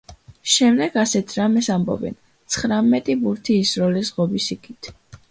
[0.51, 2.15] შემდეგ ასეთ რამეს ამბობენ—
[2.53, 4.91] ცხრამეტი ბურთი ისროლეს ღობის იქით.